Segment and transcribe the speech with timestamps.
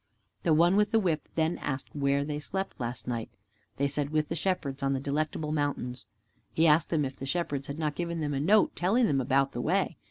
[0.41, 3.29] The one with the whip then asked them where they slept last night.
[3.77, 6.07] They said, "With the Shepherds on the Delectable Mountains."
[6.55, 9.51] He asked them if the Shepherds had not given them a note, telling them about
[9.51, 9.97] the way.